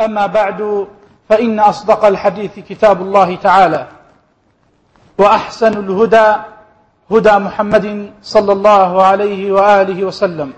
[0.00, 0.86] أما بعد
[1.28, 3.86] فإن أصدق الحديث كتاب الله تعالى
[5.18, 6.34] وأحسن الهدى
[7.10, 10.52] هدى محمد صلى الله عليه وآله وسلم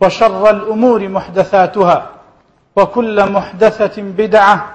[0.00, 2.06] وشر الأمور محدثاتها
[2.76, 4.66] وكل محدثة بدعة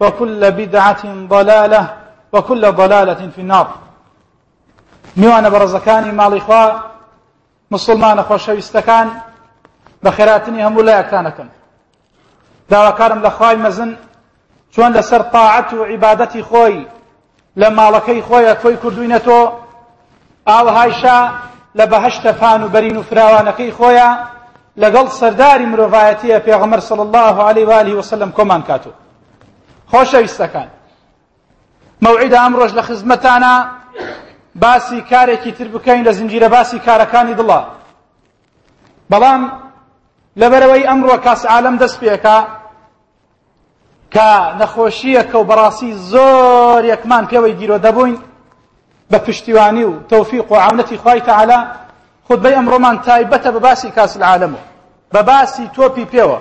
[0.00, 1.96] وكل بدعة ضلالة
[2.32, 3.68] وكل ضلالة في النار
[5.20, 6.64] میوانە بەڕزەکانی ماڵیخوا
[7.70, 9.08] مسلمانە خۆشەویستەکان
[10.04, 11.48] بخيراتني هم لا يكتانكم
[12.68, 13.96] داواکارم لە خوای مەزن
[14.76, 16.86] چۆن لەسەر تاعەت و عیبادەتی خۆی
[17.60, 19.52] لە ماڵەکەی خۆیە کۆی کردوینەتۆ
[20.46, 21.28] ئاوهایشا
[21.78, 24.10] لە بەهشتە فان و بەرین و فراوانەکەی خۆیە
[24.82, 28.90] لەگەڵ سەرداری مرۆڤایەتیە پێغەمەر صلی الله عليه و آله وسلم کۆمان کاتو
[29.92, 30.68] خۆشەویستەکان
[32.04, 33.64] مەوعیدە ئەم ڕۆژ لە خزمەتانە
[34.54, 37.60] باسی کارێکی تر بکەین لە زنجیرە باسی کارەکانی دڵە
[39.12, 39.42] بەڵام
[40.40, 42.38] لەبەرەوەی ئەمڕۆ کەس عالم دەست پێکە
[44.14, 44.28] کە
[44.60, 48.18] نەخۆشیەکە و بەڕاستی زۆر یەکمان پێوەی گیرۆ دەبووین
[49.12, 51.60] بە پشتیوانی و تەوفیق و عونەتی خوای تەعالا
[52.26, 54.64] خودبەی ئەمڕۆمان تایبەتە بە باسی کاس العالمەوە
[55.14, 56.40] بە باسی تۆپی پێوە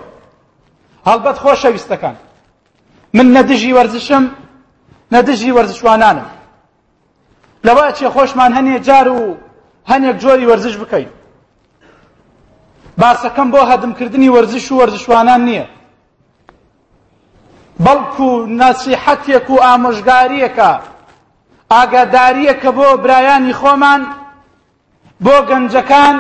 [1.08, 2.16] هەڵبەت خۆشەویستەکان
[3.14, 4.24] من نەدژی وەرزشم
[5.12, 6.30] نەدژی وەرزشوانانم
[7.68, 9.38] لەوە چێ خۆشمان هەنێ جار و
[9.92, 11.10] هەنێک جۆری وەرزش بکەین
[13.02, 15.66] باسەکەم بۆ هەدمکردنی وەرزش و وەرزشوانان نییە
[17.86, 18.28] بەڵکو
[18.60, 20.72] نەسیحەتێک و ئامۆژگاریەکە
[21.74, 24.02] ئاگاداریەکە بۆ برایانی خۆمان
[25.26, 26.16] بۆ گەنجەکان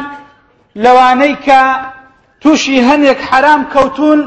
[0.84, 1.62] لەوانەی کە
[2.42, 4.20] تووشی هەندێک حرام کەوتون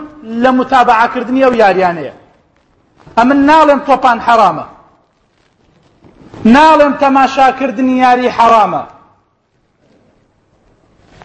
[0.42, 2.14] لە متابعاکردنی ئەو یاریانەیە
[3.18, 4.66] ئەمن ناڵێم تۆپان حرامە
[6.54, 8.82] ناڵێم تەماشاکردنی یاری حرامە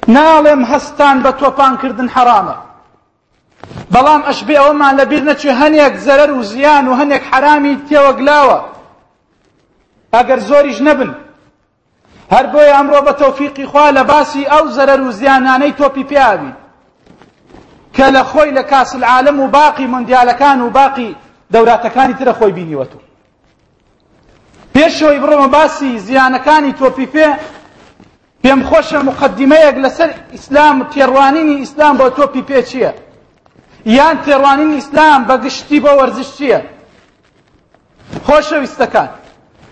[0.07, 2.55] ناڵێم هەستان بە تۆپانکردن حرامە
[3.93, 8.59] بەڵام ئەش بێ ئەومان لەبیر نەچێ هەنێک زەرەر و زیان و هەنێک حرامی تێوەگلاوە
[10.15, 11.11] ئەگەر زۆریش نەبن
[12.33, 16.51] هەر بۆی ئەمڕۆ بە تەوفیقی خوا لە باسی ئەو زەرەر و زیانانەی تۆپی پیاوی
[17.95, 21.15] کە لە خۆی لە کاس العالم و باقی مندیالەکان و باقی
[21.53, 22.99] دەوراتەکانی ترە خۆی بینیوەتو
[24.77, 27.27] پێشەوەی بڕۆمە باسی زیانەکانی تۆپی پێ
[28.43, 32.91] پێم خۆشە مقدمەیەک لەسەر ئیسلام تێڕوانینی ئیسلام بۆ تۆپی پێ چییە
[33.97, 36.59] یان تێڕوانینی ئیسلام بە گشتی بۆ وەرزش چییە
[38.25, 39.09] خۆشەویستەکان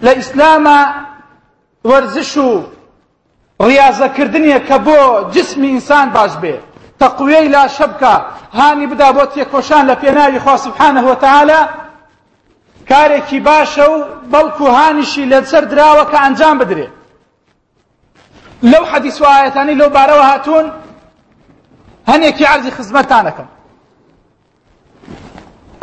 [0.06, 0.80] لە ئیسلامە
[1.90, 2.48] وەرزش و
[3.68, 5.00] ڕیازەکردنیە کە بۆ
[5.36, 6.56] جسمی ئینسان باش بێ
[7.02, 8.14] تەقویەی لا شەبکە
[8.58, 11.62] هانی بدا بۆ تێکۆشان لە پێناوی خوا سبحانە وتعالى
[12.90, 13.98] کارێکی باشە و
[14.34, 16.94] بەڵکو هانیشی لەسەر دراوە کە ئەنجام بدرێت
[18.64, 20.72] لو حديث و لو بارو هاتون
[22.08, 23.46] هني كي عرضی خزمەتتانەکەم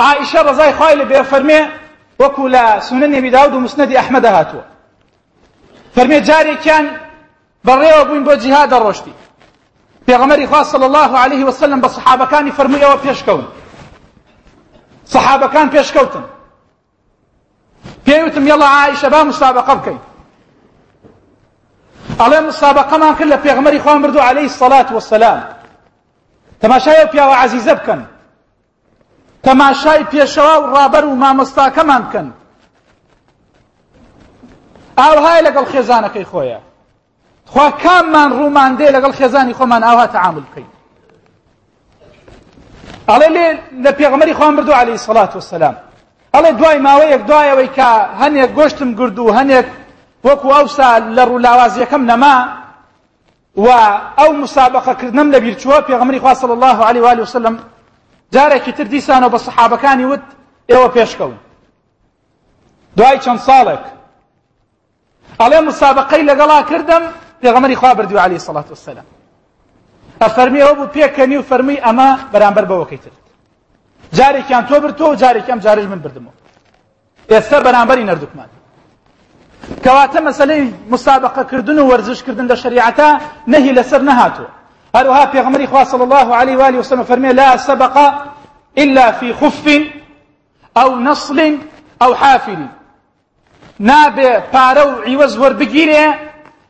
[0.00, 1.66] عائشة ڕزای خايل لە فرمي
[2.22, 4.60] فەرمێ سنن لە داود ومسند أحمد هاتوا
[5.96, 6.88] فرمي جاري كان
[7.64, 9.12] بري بەڕێوە بو جهاد الرشدي
[10.06, 11.80] في پێغەمەری خوا صلى الله عليه وسلم
[12.30, 13.46] كان يفرمي أو بيشكون
[15.06, 16.24] صحابة كان پێشکەوتن
[18.08, 20.00] پێوتم يلا عائشة با مسابقة بکەین
[22.20, 25.40] ئەڵێ مسابقەمان کرد لە پێغمەری خوان بردو عليه سەلات وسلام
[26.62, 28.00] تەماشای پیاوە عزیزە بکەن
[29.46, 32.26] تەماشای پێشەوا و ڕابەر و مامۆستاکەمان بکەن
[34.98, 36.58] ئاوهای لەگەڵ خێزانەکەی خۆیە
[37.52, 40.70] خوا کاممان ڕوومان دێ لەگەڵ خێزانی خۆمان ئاوا تەعامل بکەین
[43.10, 43.48] ئەڵێ لێ
[43.84, 45.74] لە پێغمەری خوان بردو عليه سەلات وسلام
[46.34, 47.88] ئەڵێ دوای ماوەیەک دوایەوەی کە
[48.20, 49.66] هەنێک گۆشتم گرد و هەنێک
[50.26, 50.86] وەکو ئەوسا
[51.16, 52.36] لە ڕوولاوازیەکەم نەما
[53.64, 53.68] و
[54.18, 57.58] ئەو مسابقەکردنم لە بیرچووە پێغمری خوا صلی الله عليه وآله وسلم
[58.34, 60.24] جارێکی تر دیسانەوە بە سەحابەکانی وت
[60.70, 61.36] ئێوە پێشکەون
[62.96, 63.84] دوای چەند ساڵێک
[65.40, 67.02] ئەڵێ مسابقەی لەگەڵا کردم
[67.42, 69.06] پێغمەری خوا بردووە عليه الصلاة والسلام
[70.22, 73.12] ئەفەرمی ئەوە بوو پێکەنی و فەرمی ئەمە بەرامبەر بەوەکەی تر
[74.16, 76.38] جارێکیان تۆ برتۆ و جارێکیان جارێک من بردمەوە
[77.32, 78.48] ئێستا بەرامبەری نەردووکمان
[79.84, 85.84] كواتا مسألة مسابقة كردن ورزش كردن دا شريعتا نهي لسر نهاتو نەهاتوە هەروها پێغمەری خواه
[85.84, 88.12] صلى الله عليه وآله وسلم فەرمێ لا سبق
[88.78, 89.82] إلا في خف
[90.76, 91.58] أو نصل
[92.02, 92.66] أو حافل
[93.80, 95.38] نابێ پارە و عیوەز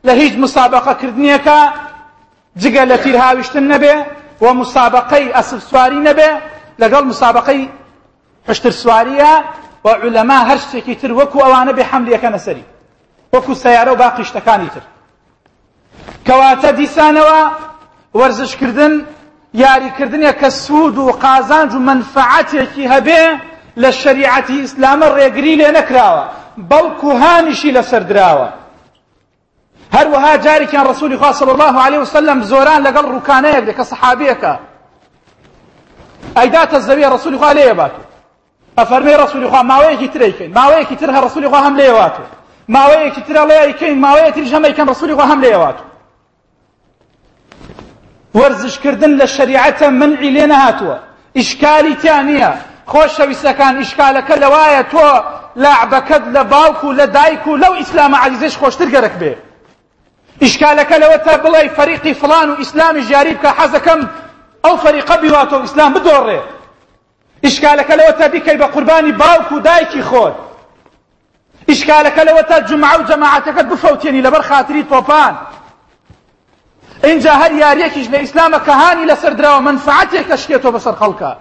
[0.03, 3.95] لهيج مسابقة كردنيكا مسابقەکردنیەکە لتير هاوشت تیر هاویشتن نەبێ
[4.41, 6.31] سواري مسابقەی لقال سواری نەبێ
[8.49, 12.65] لەگەڵ وعلماء هشتر تروكو أوانا علەما هەر شتێکی
[13.33, 14.81] وەکو سیارە و باقی شتەکانی تر
[16.25, 17.51] کەواتە دیسانەوە
[18.17, 19.03] وەرزشکردن
[19.57, 23.23] یاریکردنە کە سوود و قازانج و منفعاتێکی هەبێ
[23.81, 26.23] لە شریعەتی ئیسلامە ڕێگری لێ نەکراوە
[26.69, 28.49] بەڵکو هانیشی لەسەر دراوە
[29.93, 34.53] هەروەها جارێکیان ڕسوولی خوا صلی الله عليه وسلم زۆران لەگەڵ ڕووکانەیەک دێ کە سەحابەیەکە
[36.37, 38.01] ئەیداتە زەویە ڕسوولی خوا لێیە باتو
[38.79, 42.23] ئەفەرمەی ڕسوولی خوا ماوەیەکی ترەیکەین ماوەیەکی تر هە ڕسوولی خوا هەم لێیە واتو
[42.73, 45.77] ماوەیەکی تر ئەڵەیەکەین ماوەیە تریش هەمەیکەم ڕسووری خۆ هەم لێوات
[48.37, 50.97] وەرزشکردن لە شەریعەتە منعی لێ نەهاتووە
[51.37, 52.51] ئیشکالی تیا نییە
[52.91, 55.07] خۆشەویستەکان ئیشکالەکە لەوایە تۆ
[55.55, 59.33] لاعبەکەت لە باوک و لە دایک و لەو ئیسلامە عزیزش خۆشتر گەرەک بێ
[60.43, 63.99] ئیشکالەکە لەوە تا بڵێ فەریقی فلان و ئیسلامی ژیاری بکە حەزەکەم
[64.65, 66.39] ئەو فەریقە بیواتەوە ئیسلام بدۆڕێ
[67.45, 70.35] ئیشکالەکە لەوە تا بیکەی بە قوربانی باوک و دایکی خۆت
[71.69, 75.33] ئیشکالەکە لەوە تا جمع و جەماعەتەکە بفەوتێنی لەبەر خاتری تۆپان
[77.03, 81.31] اینجا هەر یاریەکیش لە ئیسلامە کە هانی اشكيت درراوە منفعاتێک ئەشکێتەوە بەسەر خەڵکە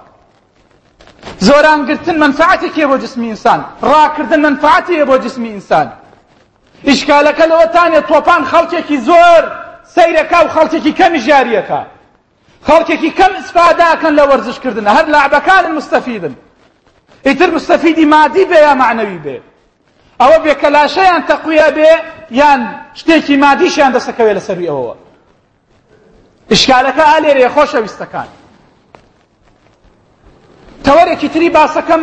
[1.47, 4.59] زۆرانگرتن منفعاتێکیە بۆ جسمی ئینسان ڕاکردن
[5.25, 5.89] جسم إنسان
[6.87, 9.45] إشكالك لو ئیشکالەکە طوفان خلقك زور
[9.97, 11.85] سيرك أو خلقك كم خەڵکێکی خلقك كم
[12.67, 13.11] خەڵکێکی
[14.03, 16.31] كان لو لە كردن هەر لعبەکانن كان مستفيدا
[17.27, 19.41] مستەفیدی مستفيدي مادي یا معنوي بێ
[20.21, 21.93] ئەوە بێکەلاشەیان تەقویە بێ
[22.41, 22.61] یان
[23.01, 24.95] شتێکی مادیشیان دەستەکەوێت لەسەروی ئەوەوە
[26.53, 28.29] ئشکالەکە ئالێرێ خۆشەویستەکان
[30.85, 32.03] تەوەرێکی تری باسەکەم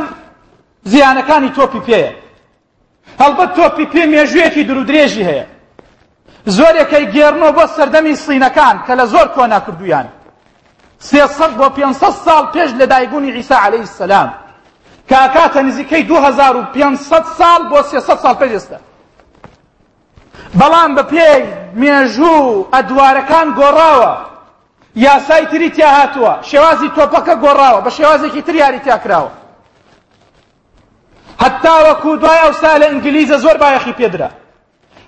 [0.92, 2.12] زیانەکانی تۆپی پێیە
[3.22, 5.46] هەڵبەت تۆپی پێ مێژوێکی درودرێژی هەیە
[6.58, 10.08] زۆرێکەی گێڕنەوە بۆ سەردەمی سینەکان کە لە زۆر کۆنا کردویان
[11.08, 14.30] سێ سەد بۆ پێنسە ساڵ پێش لە دایگبوونی عیسا عەلەیهی سەلام
[15.10, 18.78] کە ئەکاتە نزیکەی 2500 ساڵ بۆ 300 ساڵ پێجێستا
[20.60, 21.44] بەڵام بە پێی
[21.80, 24.16] مێژوو ئەدوارەکان گۆڕاوە
[24.96, 29.32] یاسای تری تیا هاتووە شێوازی تۆپەکە گۆڕاوە بە شێوازێکی تر یاری تیاکراوە
[31.46, 34.30] هەتا وەکو دوای ئەوسا لە ئینگلیزە زۆر بایەخی پێدرا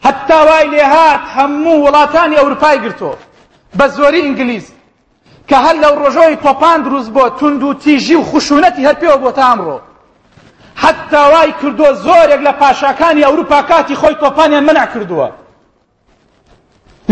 [0.07, 3.17] هەتا وای لێهات هەموو وڵاتانی ئەوروپای گرتووە
[3.77, 4.67] بە زۆری ئینگلیز
[5.49, 9.29] کە هەر لەو ڕۆژۆی تۆپان دروست بۆ تونند و تیژی و خوشونەتی هەر پێوە بۆ
[9.37, 9.79] تا ئەمڕۆ
[10.83, 15.29] حتا وای کردووە زۆرێک لە پاشاکانی ئەوروپا کاتی خۆی تۆپانیان منع کردووە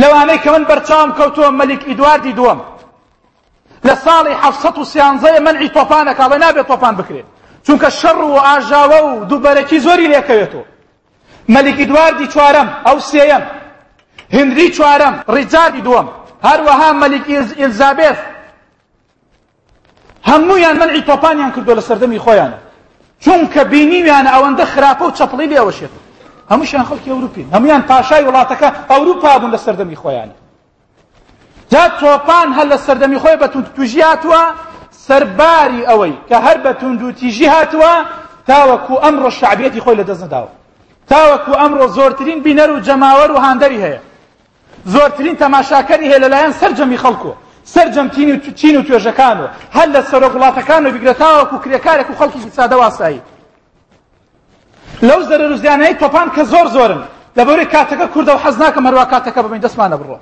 [0.01, 2.57] لەوانەی کە من بەرچاوم کەوتووە مەلیک ئیدواردی دووەم
[3.87, 7.25] لە ساڵی حەفسەت و سیانزەیە منعی تۆپانەکە بە نابێت تۆپان بکرێت
[7.67, 10.65] چونکە شەڕ و ئاژاوە و دووبەرەکی زۆری لێکەوێتەوە
[11.49, 13.43] مەلیک ئیدواردی چوارەم ئەو سێیەم
[14.33, 16.07] هندری چوارەم ڕیجاردی دووەم
[16.47, 17.25] هەروەها مەلیک
[17.59, 18.19] ئێلزابێت
[20.29, 22.59] هەموویان منعی تۆپانیان کردووە لە سەردەمی خۆیانە
[23.25, 25.91] چونکە بینیویان ئەوەندە خراپە و چەپڵی لێوەشێت
[26.51, 30.35] هەمووشیان خەڵکی ئەوروپین هەمویان پاشای وڵاتەکە ئەوروپا بوون لە سەردەمی خۆیانی
[31.71, 34.41] جا تۆپان هەر لە سەردەمی خۆی بە تونند توژیاتوە
[35.07, 37.93] سەرباری ئەوەی کە هەر بە تونند و تیژی هاتووە
[38.49, 40.51] تاوەکو ئەمڕۆ شعبەتی خۆی لە دەست نەداوە
[41.09, 43.99] تاوەکو ئەمڕۆ زۆرترین بینەر و جەماوەر و هاندەری هەیە
[44.93, 47.33] زۆرترین تەماشاکەری هەیە لەلایەن سەرجەمی خەڵکووە
[47.65, 48.09] سرجەم
[48.55, 52.73] چین و توێژەکان و هەر لە سەرۆ وڵاتەکان و بگرێتاوەک و کرێکارێک و خەڵکی سادە
[52.75, 53.21] واسایی
[55.01, 57.01] لەو زەرە روزیانەی تۆپان کە زۆر زۆرن
[57.37, 60.19] لەبەوەی کاتەکە کووردە و حەز ناکەم هەروە کاتەکە بمین دەستمانە بڕۆ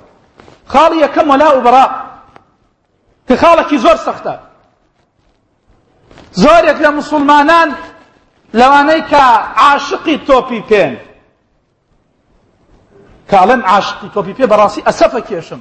[0.72, 1.84] خاڵی یەکەم وەلا و بەڕا
[3.28, 4.34] کە خاڵێکی زۆر سەختە
[6.40, 7.74] زۆرێک لە مسلمانان
[8.54, 9.20] لەوانەی کە
[9.56, 10.94] عاشقی تۆپی پێن
[13.32, 15.60] کاڵم عاشقی تۆپی پێ بەڕاستی ئەسەفە کێشم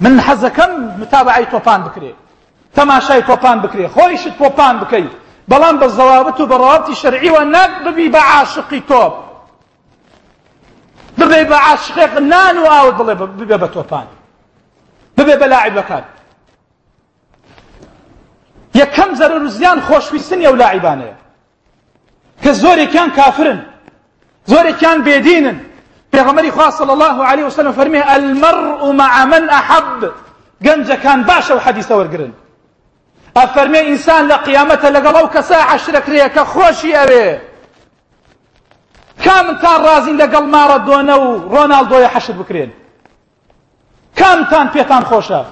[0.00, 2.12] من حەزەکەم متابعی تۆپان بکرێ
[2.76, 5.06] تەماشای تۆپان بکرێ خۆیشت تۆپان بکەی
[5.50, 9.14] بەڵام بە زەوابەت و بەڕاوەتی شەرعیوە ناک ببی بە عاشقی تۆپ
[11.18, 14.06] ببێ بە عاشقێق نان و ئاوە دڵێ ببێ بە تۆپان
[15.18, 16.04] ببێ بە لاعیبەکان
[18.78, 21.16] یەکەم زەرەر و زیان خۆشویستنیە و لاعیبانەیە
[22.42, 23.60] کە زۆرێکیان کافرن
[24.50, 25.58] زۆرێکیان بێدینن
[26.16, 30.10] پیغمبری خواه صلی الله عليه وسلم فەرمێ المرء مع من احب
[31.02, 32.32] کان باشە و حەدیثە وەرگرن
[33.38, 36.92] ئەفەرمێ ئینسان لە قیامەتە لەگەڵ ئەو کەسا عشرەکرەیە اوی خۆشی
[39.24, 39.46] تان
[39.84, 42.72] رازی ڕازین مارا دونو دۆنە و حشد بکرین
[44.16, 45.44] بکرێن تان پیتان خوشه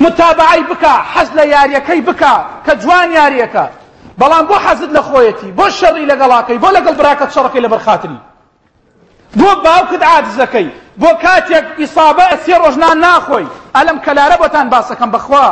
[0.00, 3.68] متابعی بکا حزل لە یاریەکەی بکا کجوان جوان یاریەکە
[4.18, 8.18] بلان بو حزد لخویتی بو شر شەڕی بو بۆ لەگەڵ براکەت شەڕەکەی لەبەرخاتنی
[9.36, 10.68] بۆ باوکت عاجز دەکەی
[11.00, 15.46] بۆ کاتێک ئیسابە سێ ڕۆژنان ناخۆی ئەلم کەلارە بۆتان باسەکەم بخوا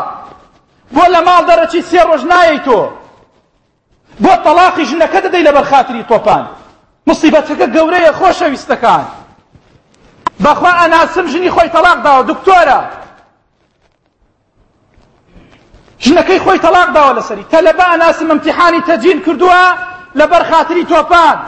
[0.95, 2.81] بۆ لە ماڵ دەرەچی سێ ڕۆژ نایەی تۆ
[4.25, 6.45] بۆ تەلاقی ژنەکە دەدەی لەبەر خاتری تۆپان
[7.07, 9.05] مصیبەتەکە گەورەیە خۆشەویستەکان
[10.45, 12.81] بەخوا ئەناسم ژنی خۆی تەلاق داوە دکتۆرە
[16.05, 19.62] ژنەکەی خۆی تەلاق داوە لەسەری تەلەبە ئەناسم ئەمتیحانی تەجین کردووە
[20.19, 21.38] لەبەر خاتری تۆپان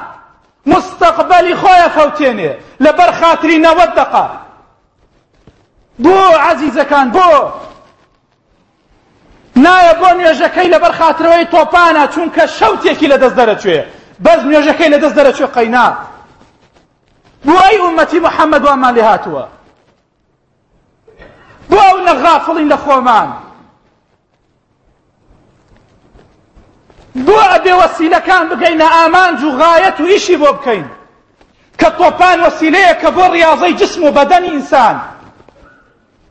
[0.66, 2.50] مستقبلی خۆیان فەوتێنێ
[2.82, 4.26] لەبەر خاتری نەوەت دقا
[6.04, 7.28] بۆ عەزیزەکان بۆ
[9.64, 13.80] نایە بۆ نوێژەکەی لەبەر خاترەوەی تۆپانە چونکە شەوتێکی لەدەست دەرەچوێ
[14.24, 15.88] بەس نوێژەکەی لەدەست دەرەچوێ قەینا
[17.46, 19.44] بۆ ئەی ئومەتی محەممەد وامان لێ هاتووە
[21.70, 23.28] بۆ ئەو نەغافڵین لە خۆمان
[27.24, 30.86] بو ابي وسيله كان بقينا امان جو غايته ايش بو بكين
[31.78, 35.00] كطوبان وسيله وەسیلەیە کە بۆ ڕیاضەی جسم و بەدەنی ئینسان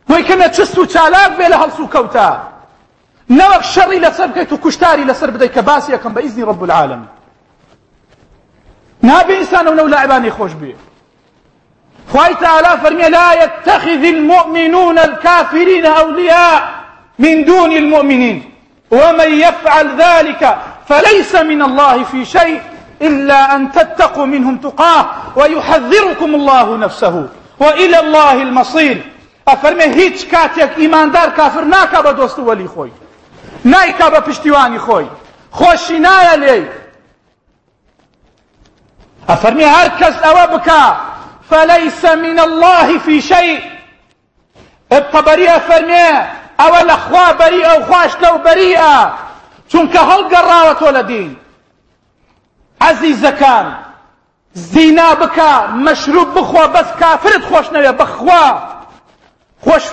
[0.09, 2.31] بلا چست و چالاک بێ لە هەڵسو و کەوتە
[3.33, 7.07] نەوەک شەڕی لەسەر بکەیت و کوشتاری لەسەر بدەیت کە العالم
[9.03, 10.75] نابي انسان ئەو نەولایبانی خۆش بيه
[12.11, 16.69] خوي تعالى فرمي لا يتخذ المؤمنون الكافرين أولياء
[17.19, 18.51] من دون المؤمنين
[18.91, 22.61] ومن يفعل ذلك فليس من الله في شيء
[23.01, 27.27] إلا أن تتقوا منهم تقاه ويحذركم الله نفسه
[27.59, 29.11] وإلى الله المصير
[29.47, 34.31] أفرمي هيتش كاتيك إيمان دار كافر بە دۆست ولي خوي خۆی نایکا
[34.77, 35.05] خوي
[35.51, 36.67] خوشي نايا لي
[39.29, 40.97] أفرمي هركز أوابكا
[41.51, 43.59] فليس من الله في شيء
[44.91, 46.27] ابقى بريئة فرمي
[46.59, 49.17] أولا خوا بريئة وخواش لو بريئة
[49.77, 51.35] هل هەڵگەڕاوە تو لدین
[52.81, 53.75] عزیز کان
[54.53, 58.45] زینا بکا مشروب بخوا بس کافرت خۆش نەوێ بەخوا
[59.63, 59.85] خوش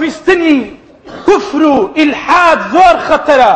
[1.26, 3.52] کوفر و الحاد زور خەتەرە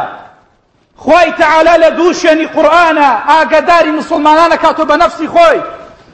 [0.97, 5.61] خوي تعالى لە قرآن شوێنی قورئانە ئاگاداری مسلمانانە کاتۆ بە نەفسی خۆی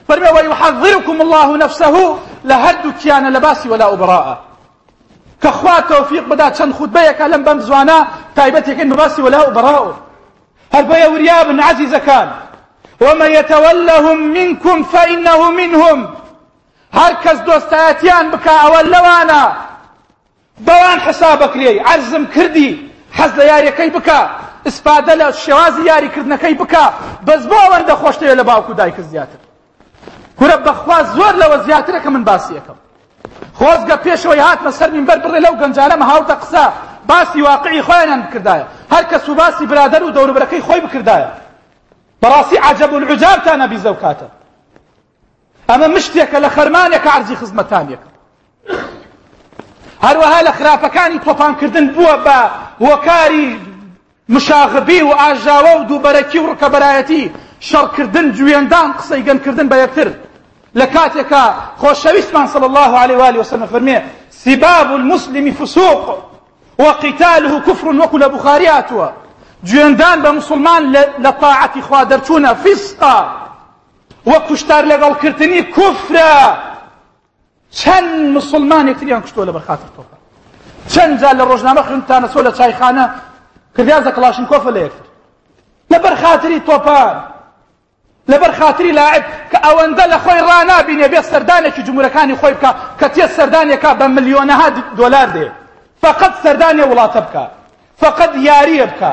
[0.09, 0.27] فەرمێ
[1.21, 2.17] الله نفسه
[2.49, 3.87] لە هەردووکیانە لە باسی وەلا
[5.43, 8.07] كخوا توفيق بدا چند خطبه كلام بم زوانا
[8.37, 9.97] تايبتي كن براسي ولا براء
[10.75, 12.31] هل بيا ورياب عزيز كان
[13.01, 16.11] ومن يتولهم منكم فإنه منهم
[16.95, 19.43] هر کس دۆستایەتیان بک ئەوە لەوانە
[20.65, 21.39] بەوان حسا
[21.85, 24.19] عزم کردی حەز لە یاریەکەی بکە
[24.69, 26.85] ئسپادە لە شێوازی یاریکردنەکەی بکە
[27.27, 29.39] بەس بۆ ئەوەندە خۆشتەیە لە باوکو دایک زیاتر
[30.41, 32.25] کورە بەخوا زۆر لەوە زیاترە کە من
[33.63, 36.65] خۆزگە پێشەوەی هاتمە سەر منبەر بڕێ لەو گەنجانەمە هاوتە قسە
[37.11, 38.65] باسی واقعی خۆیانیان بکردایە
[38.95, 41.29] هەر کەس و باسی برادەر و دەوروبەرەکەی خۆی بکردایە
[42.23, 44.27] بەڕاستی عەجەب العجابتان نەبی زەو کاتە
[45.71, 48.07] ئەمە مشتێکە لە خەرمانێکە عەرزی خزمەتانێکە
[50.07, 52.39] هەروەها لە خراپەکانی تۆپانکردن بووە بە
[52.89, 53.49] وەکاری
[54.35, 57.25] مشاغبی و ئاژاوە و دووبەرەکی و ڕکەبەرایەتی
[57.69, 60.09] شەڕکردن جوێندان قسەی گەنکردن بە یەکتر
[60.75, 66.19] لكاتك خوش خۆشەویستمان صلى الله عليه وآله وسلم فرمي سباب المسلم فسوق
[66.79, 69.13] وقتاله كفر وكل بخارياتها
[69.65, 73.33] جندان بمسلمان لطاعة بە مسلمان فسقا
[74.27, 76.57] وكشتار کوشتار لەگەڵکردنی كفرا
[77.73, 80.17] شن مسلمان تریان کوشتوە لە بەرخاتر تۆقە
[80.93, 83.05] چەند جا لە ڕۆژنامە خوێنتانە سۆ لە چایخانە
[83.77, 85.03] کردیان زە کلاشنکۆفە لە یەکتر
[88.29, 93.27] لەبەر خاتری لاعب کە ئەوەندە لە خۆی ڕانابینێ بێ سەردانێکی جمهورەکانی خۆی بکە کە تێ
[93.37, 95.49] سەردانێکا بە ملیۆنەها دۆلار دێ
[96.03, 97.45] فقط سەردانێ وڵاتە بکە
[97.97, 99.13] فقط یاریە بکە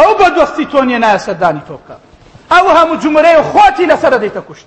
[0.00, 1.96] ئەو بە دۆستی تۆ نیە نایە سەردانی تۆ بکە
[2.52, 4.66] ئەو هەموو جمهورەیە خۆتی لەسەرە دەیتە کوشت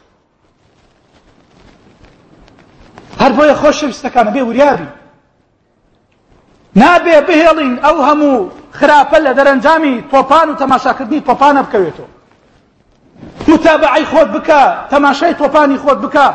[3.21, 4.89] هەر بۆیە خۆشەویستەکانە بێ وریابی
[6.81, 12.09] نابێ بهێڵین ئەو هەموو خراپە لە دەرەنجامی تۆپان و تەماشاکردنی تۆپانە بکەوێتەوە
[13.47, 16.33] متابعی خۆت بکە تەماشای تۆپانی خود بکە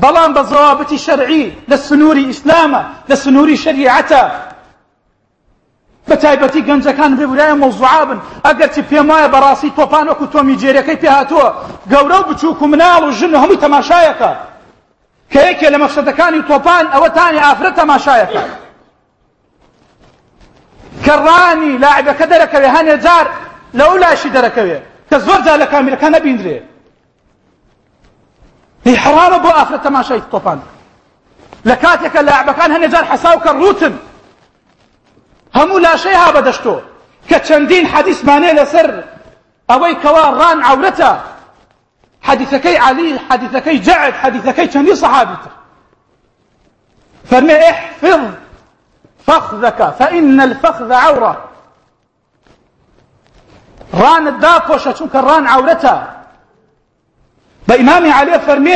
[0.00, 4.22] بلان بە زەوابەتی شەرعی لە سنووری ئیسلامە لە سنووری شریعەتە
[6.08, 11.48] بە تایبەتی گەنجەکان بێبورایە مۆزوعا بن ئەگەرچی پێم وایە بەڕاستی تۆپان وەکو تۆمی جێرەکەی پێهاتووە
[11.90, 14.30] گەورە و بچووک و مناڵ و ژن و هەمووی تەماشایەکە
[15.32, 18.42] کە یەکێ لە مەقصدەکانی تۆپان ئەوە تانی ئافرەت تەماشایەکە
[21.04, 23.26] کە ڕانی لاعبەکە دەرەکەوێ هەنێ جار
[23.78, 26.62] لە ئەو لاشی دەرەکەوێت کە زۆر جا لە کامیلەکان نەبیندرێ
[28.86, 30.58] هی حرامە بۆ ئافرەت تەماشای تۆپان
[31.68, 33.94] لە کاتێکە لاعبەکان هەنێ جار حەساو کە ڕوتن
[35.54, 36.76] هەموو لاشەی ها بەدەشتۆ
[37.28, 38.88] کە چەندین حەدیثمانێ لەسەر
[39.70, 41.12] ئەوەی کەوا ڕان عورەتە
[42.26, 45.36] حەدیثەکەی علی حەدیثەکەی جعد حديثكي چەندی صحابي
[47.30, 48.20] فرمي احفظ
[49.26, 51.45] فخذك فإن الفخذ عورة
[53.94, 56.16] ران الدافوشة شنك الران عورتا
[57.68, 58.72] بإمامي علي فرمي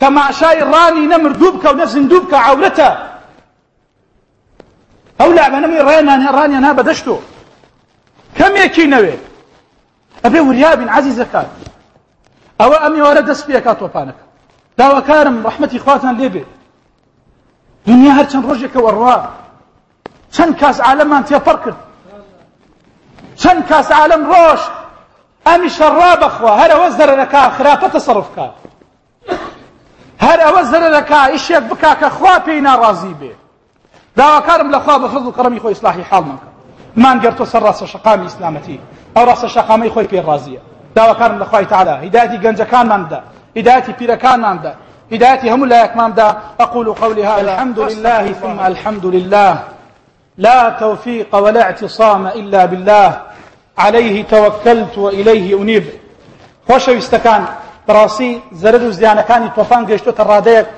[0.00, 3.10] كما شاي راني نمر دوبكا ونزن دوبكا عورتا
[5.20, 7.18] أو لا أنا من راني أنا بدشتو
[8.36, 9.12] كم يكي نوي
[10.24, 10.40] أبي
[10.74, 11.46] بن عزيز كان
[12.60, 14.14] أو أمي ورد اسفيك كاتو فانك
[14.78, 16.44] دا وكارم رحمتي إخواتنا الليبي
[17.86, 19.32] دنيا هرتن رجك والرواء
[20.32, 21.74] شن كاس عالمان تيا فركت
[23.42, 24.60] چەند کس عالم ڕۆژ
[25.48, 28.48] ئەمیشە ڕابەخوا هەر ئەوە زەرەکە خراپە تەسەڕف کا
[30.48, 33.32] اوز در نکا ئیشێک بکا کە خوا پێی ناڕازی بێ
[34.16, 38.80] داواکارم لەخوا اصلاحی حال من خۆی من گر تو سر راس شقام اسلامتی
[39.16, 43.18] او راس شقامی خوی پی پێ ڕازیە کارم لخواه تعالی هیدایەتی گەنجەکانماندا
[43.62, 44.72] من پیرەکانماندا
[45.12, 49.58] هدايتي هم لا يكمام دا أقول قولي هذا الحمد لله ثم الحمد لله
[50.38, 53.16] لا توفيق ولا اعتصام إلا بالله
[53.86, 55.86] عليه توكلت وإليه أنيب
[56.68, 57.42] خۆشەویستەکان
[57.86, 58.30] بڕاستی
[58.62, 60.68] زەرد و زیانەکانی تۆفان گەشتۆتە ڕادەیەک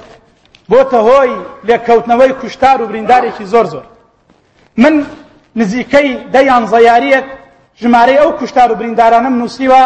[0.70, 1.32] بۆتە هۆی
[1.66, 3.82] لێککەوتنەوەی کوشتار و بریندارێکی زۆر زۆر
[4.82, 4.94] من
[5.60, 7.26] نزیکەی دەیان زەیاریەک
[7.82, 9.82] ژمارەی ئەو کوشتار و بریندارانم نووسیوە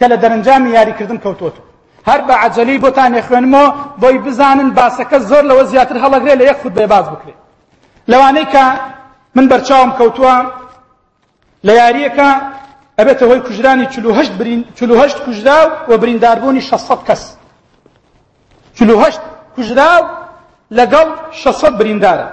[0.00, 1.62] کە لە دەرنجامی یاریکردن کەوتۆتە
[2.08, 6.74] هەر بە عجەلی بۆتان نێخوێنمەوە بۆی بزانن باسەکە زۆر لەوە زیاتر هەڵەگرێ لە یەک خود
[6.78, 7.38] بێباز بکرێت
[8.12, 8.64] لەوانەی کە
[9.36, 10.34] من بەرچاوم کەوتووە
[11.66, 12.28] لە یاریەکە
[12.98, 13.86] ئەبێتە هۆی کوژرانی
[14.78, 15.58] چهشت کوژرا
[15.90, 17.22] و برینداربوونی 600 کەس
[18.78, 19.20] چهشت
[19.56, 19.90] کوژرا
[20.78, 22.26] لەگەڵ 600 بریندارە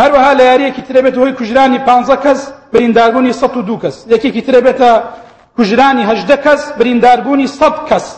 [0.00, 2.40] هەروەها لە یاریەکی ترەبێت هۆی کوژرانی 15 کەس
[2.72, 4.90] برینداربوونی 102 کەس یەکێکی ترەبێتە
[5.58, 8.16] کوژرانی هەشدە کەس برینداربوونی 100 کەس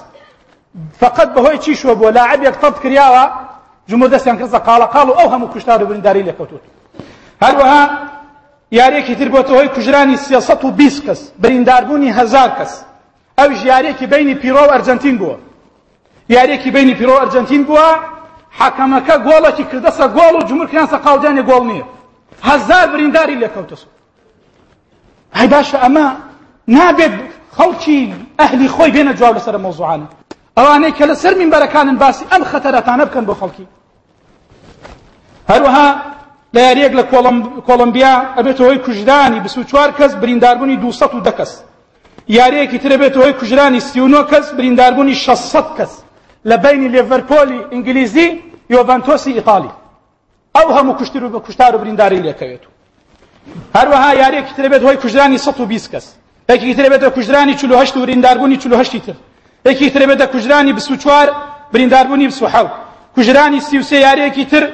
[1.00, 3.25] فقط بەهۆی چیشوە بۆ لاعبێک تەب کراوە
[3.88, 6.62] جمهور دەستیان کردە قاڵەقاڵ و ئەو هەموو کوشتار و برینداری لێکەوتوت
[8.72, 12.72] یارێکی تر بۆتەوەی کوژرانی سیەسەت و بیست کەس برینداربوونی هەزار کەس
[13.40, 15.37] ئەو ژیارێکی بینی پیرۆ و ئەرجەنتین بووە
[16.37, 17.88] یارێکی بینی پیرۆ و ئەرجەنتین بووە
[18.60, 21.84] حەکەمەکە گۆڵێکی کردەسە گۆڵ و جمهورکیان سەقاودانێ گۆڵ نییە
[22.48, 23.98] هەزار برینداری لێکەوتە سوود
[25.37, 26.06] هەی باشە ئەمە
[26.76, 27.12] نابێت
[27.56, 27.98] خەڵکی
[28.40, 30.07] ئەهلی خۆی بێنە جواب لەسەر مۆزوعانە
[30.59, 33.66] ئەوانەی کە لەسەر مینبەرەکانن باسی ئەم خەتەرەتانە بکەن بۆ خەڵکی
[35.50, 35.88] هەروەها
[36.59, 37.05] لە یاریەک لە
[37.68, 41.51] کۆلمبیا ئەبێتەوەی کوژدانی بس و چوار کەس برینداربوونی دو و دەکەس
[42.38, 45.90] یاریەکی ترە بێتەوەی کوژرانی سیونۆ کەس برینداربوونی 600 کەس
[46.49, 48.29] لە بینی لێڤەرپۆلی ئینگلیزی
[48.73, 49.71] یۆڤانتۆسی ئیتالی
[50.57, 52.62] ئەو هەموو کوشتر و بە کوشتار و برینداری لێکەوێت
[53.77, 56.07] هەروەها یاریەکی ترە بێت هۆی کوژرانی 120 کەس
[56.51, 59.12] یەکی ترە بێتە کوژرانی 48 و برینداربوونی 48 تر
[59.68, 61.33] یەکی ترە بێتە کوژرانی 24
[61.73, 62.71] برینداربوونی 27
[63.16, 64.68] کوژرانی 33 یاریەکی تر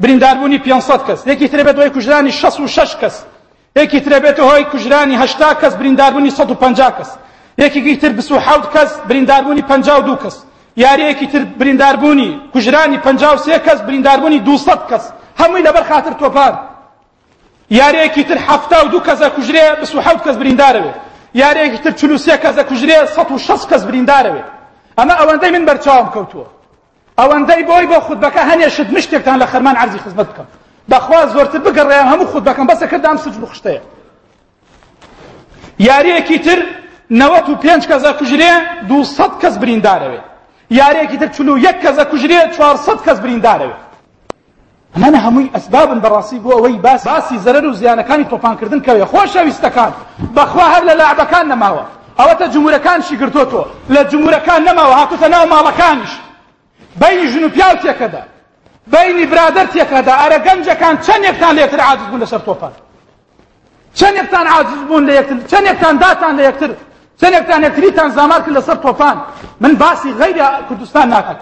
[0.00, 3.14] برینداربوونی 500 کەس یەکی ترێ بێت هۆی کوژرانی 66 کەس
[3.76, 7.08] یەکی ترێ بێت هۆی کوژرانی 80 کەس برینداربوونی 150 کەس
[7.60, 10.36] یەکێکی تر 27 کەس برینداربوونی 52 کەس
[10.76, 15.04] یاریەکی تر برینداربوونی کوژرانی 53 کەس برینداربوونی 200 کەس
[15.40, 16.54] هەمووی لەبەر خاتر تۆپان
[17.70, 20.92] یاریەکی تر 72 کەسە کوژرێ 27 کەس بریندارەوێ
[21.34, 24.42] یاریەکی تر 43 کەسە کوژرێ 160 کەس بریندارەوێ
[24.98, 26.48] ئەمە ئەوەندەی من بەرچاوم کەوتووە
[27.20, 30.48] ئەوەندەی بۆی بۆ خودبەکە هەنێ شت مشتێکتان لە خەرمان عرضی خزمەت بکەم
[30.90, 33.80] بەخوا زۆرتر بگەڕێیان هەموو خودبەکەم بەسە کردام سج بخشتەیە
[35.78, 36.60] یاریەکی تر
[37.20, 38.52] نەوەت و پێنج کەزە کوژرێ
[38.88, 40.20] دووسەد کەس بریندارەوێ
[40.78, 43.74] یاریەکی تر چلو یەک کەزە کوژرێ چوارسەد کەس بریندارەوێ
[44.96, 49.92] ئەمانە هەمووی ئەسبابن بەڕاستی بۆ ئەوەی باس باسی زەرەر و زیانەکانی تۆپانکردن کەوێ خۆشەویستەکان
[50.36, 51.84] بەخوا هەر لە لاعبەکان نەماوە
[52.18, 53.62] ئەوەتە جمهورەکان شی گرتۆ تۆ
[53.94, 56.12] لە جمهورەکان نەماوە هاتوتە ناو ماڵەکانیش
[57.00, 57.78] بەینی ژن كذا پیاو
[59.58, 62.70] تێکەدا كذا برادر جنجا كان شن يكتان ليكتر عاجز لسر توفان
[63.94, 66.70] شن يكتان عاجز بون ليكتر شن يكتان داتان ليكتر
[67.22, 69.16] شن يكتان يكتريتان زامار کرد لەسەر تۆپان
[69.60, 70.36] من باسي غير
[70.68, 71.36] كردستان ناکەم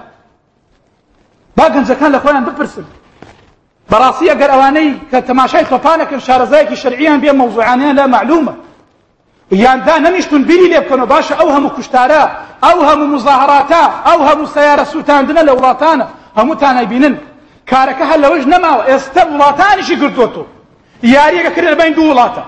[1.56, 2.84] با جنجا كان لخوان بفرسل
[3.90, 8.54] بەڕاستی ئەگەر ئەوانەی کە تەماشای تۆپانەکەن شارەزایەکی شەرعیان لا معلومه
[9.54, 12.22] یان دا نەنیشتون بیری لێ بکەنەوە باشا ئەو كشتارا
[12.62, 16.04] کوشتارە مظاهراتا هەموو سيارة سوتان دنا سیارە سووتاندنە لە وڵاتانە
[16.38, 17.14] هەمووتان نبینن
[17.70, 20.42] کارەکە هەر لەوەش نەماوە ئێستا وڵاتانیشی گرتوۆ
[21.14, 22.42] یاریەکە کرد لە بین دوو وڵاتە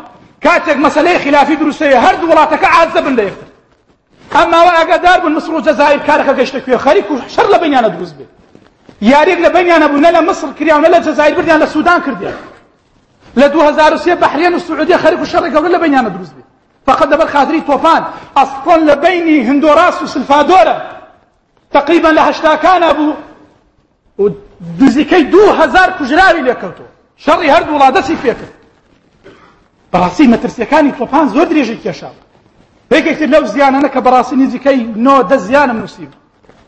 [0.47, 3.47] کاتێک مەسلەی خلافی دروستەیە هەردوو وڵاتەکە عازە بن لە یەکتر
[4.37, 8.15] ئەماوە ئاگادار بن مصر و جەزایر کارەکە گەشتە کوێ خەریک شر شەر لە بینیانە دروست
[8.19, 8.31] بێت
[9.13, 12.35] یاریەک لە بینیانە مصر کریان نە لە جەزایر بردیان لە سوودان کردیان
[13.41, 15.79] لە 2023 بەحرێن و سعودی خەریک و شەڕی گەورە لە
[16.87, 18.03] فقد دبر خاطري تۆفان
[18.39, 20.75] ئەسپۆن لە بینی هندۆڕاست و سلفادۆرە
[21.71, 23.15] تقریبا لە هەشتاکانە بوو
[24.23, 24.35] و
[24.81, 28.53] دزیکەی دوهزار کوژراوی لێکەوتەوە شەڕی هەردوو وڵادەسی پێکرد
[29.93, 32.27] طوفان مەترسیەکانی تۆپان زۆر درێژی کێشاوە
[32.91, 36.11] پێکێکتر لەو زیانانە کە بەڕاستی نزیکەی نۆ دە زیانم نووسیم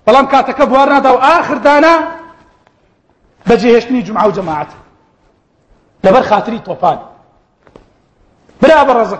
[0.08, 1.94] بەڵام کاتەکە بوار نادا و ئاخردانە
[3.48, 4.72] بەجێهێشتنی جمعە جمعه جەماعەت
[6.02, 6.98] دبر خاطري طوفان
[8.62, 9.18] برا بە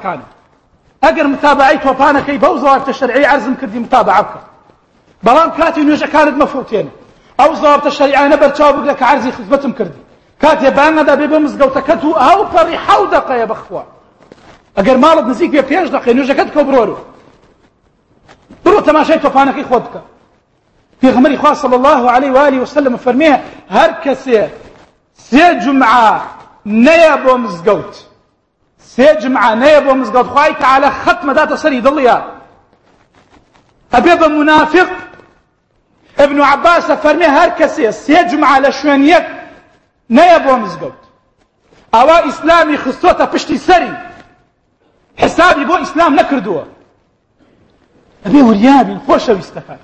[1.03, 4.43] اگر متابعی تو پان کی باز زەوابتە شەرعی عرضم کردی متابع کرد
[5.23, 6.91] بلام کاتی نوش او مەفوتێنە
[7.43, 9.99] ئەو زەوابتە شەریعانە بەرچاو بگرە کە عرزی خزمەتم کردی
[10.43, 13.83] کاتێ بانەدا بێ بە مزگەوتەکەت و ئەو پەڕی حەو دەقەیە بەخوا
[14.79, 16.97] ئەگەر ماڵت نزیک بێ پێنج دەقەی نوێژەکەت کۆ بڕۆ
[18.67, 19.81] بڕۆ تەماشای تۆپانەکەی خۆ
[21.01, 24.45] في غمر خوا صلى الله عليه واله وسلم فرميه هر کەسێ
[25.31, 26.21] سێ جمعە
[26.67, 28.07] نەیە بۆ مزگەوت
[29.01, 29.93] سێ جمعانەیە بۆ
[30.35, 32.17] خايت على خەت مەداتە سەری دڵیە
[33.95, 34.89] ئەبێ أبيض المنافق
[36.25, 39.27] ابن عباس فرمي هركسي کەسێ على شوينيك
[40.11, 40.93] نيب شوێنیەک
[41.95, 43.93] أوا إسلامي خصوته بشتي سري
[45.23, 46.63] حسابي بو إسلام حسابی
[48.27, 49.79] أبي وريابي خوشة ويستفاد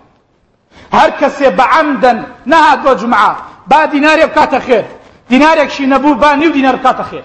[0.94, 4.86] هر كسي بعمدا نها دو جمعة با دينار يبقى خير
[5.30, 7.24] دينار يكشي نبو با نيو دينار كات خير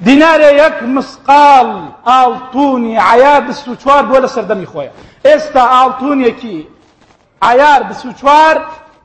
[0.00, 4.92] دينار يك مسقال آلتوني عيار بسوچوار بولا سردمي خويا
[5.26, 6.66] استا آلتوني كي
[7.42, 8.58] عيار بسوچوار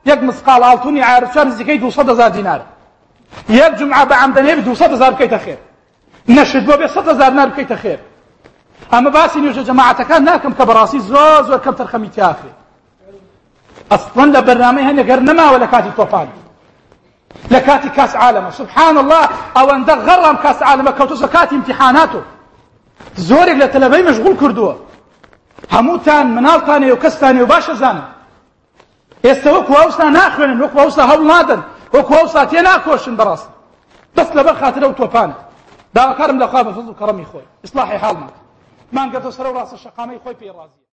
[0.05, 2.61] يك مسقال آلتوني عيار بسوچوار نزيكي دو صد ازار دينار
[3.49, 5.57] يك جمعة بعمدا نيو دو صد ازار بكي تخير
[6.29, 7.99] نشد بو بي صد ازار نار بكي تخير
[8.91, 12.51] اما باسی نوێژە جەماعەتەکان ناکەم کە بەڕاستی زۆر زۆر کەمتر خەمیتی ئاخرێ
[13.91, 16.27] اصلا لە بەرنامەی هەنێ گەر نما ولا کاتی توفان
[17.51, 19.23] لە کاتی کاس عالم سبحان الله
[19.57, 20.85] او غەڕام کاس كاس عالم
[21.35, 22.19] کاتی امتحاناتۆ
[23.17, 24.75] زۆرێک لە تەلەبەی مەشغول مشغول
[25.71, 28.03] هەمووتان مناڵتانێ و کەستانێ و زان زانن
[29.27, 31.59] ئێستا وەک واوستا ناخوێنن وەک واوستا هەڵ نادەن
[31.93, 33.47] وەک واوستا تێ ناکۆشن بەڕاست
[34.15, 35.35] دەست لەبەر خاترە و تۆپانە
[35.95, 37.43] داواکارم لەخوا بە فەزڵ و کەڕەمی خۆی
[38.95, 40.81] مانگە دەسەرە ڕاستە شەقامەی خۆی پێڕازی